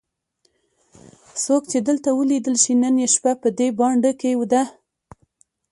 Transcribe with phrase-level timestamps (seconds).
[1.43, 4.63] څوک چې دلته ولیدل شي نن یې شپه په دې بانډه کې ده.